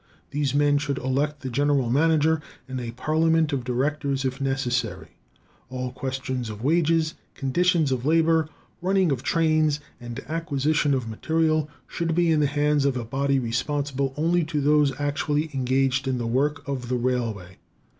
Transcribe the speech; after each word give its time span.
These 0.31 0.55
men 0.55 0.79
should 0.79 0.97
elect 0.97 1.41
the 1.41 1.49
general 1.51 1.91
manager, 1.91 2.41
and 2.67 2.81
a 2.81 2.89
parliament 2.89 3.53
of 3.53 3.63
directors 3.63 4.25
if 4.25 4.41
necessary. 4.41 5.09
All 5.69 5.91
questions 5.91 6.49
of 6.49 6.63
wages, 6.63 7.13
conditions 7.35 7.91
of 7.91 8.03
labor, 8.03 8.49
running 8.81 9.11
of 9.11 9.21
trains, 9.21 9.79
and 9.99 10.19
acquisition 10.27 10.95
of 10.95 11.07
material, 11.07 11.69
should 11.87 12.15
be 12.15 12.31
in 12.31 12.39
the 12.39 12.47
hands 12.47 12.83
of 12.85 12.97
a 12.97 13.05
body 13.05 13.37
responsible 13.37 14.15
only 14.17 14.43
to 14.45 14.59
those 14.59 14.91
actually 14.99 15.51
engaged 15.53 16.07
in 16.07 16.17
the 16.17 16.25
work 16.25 16.67
of 16.67 16.89
the 16.89 16.95
railway. 16.97 17.57